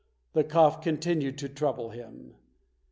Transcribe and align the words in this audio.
The 0.33 0.43
cough 0.43 0.81
continued 0.81 1.37
to 1.37 1.47
trouble 1.47 1.91
him. 1.91 2.33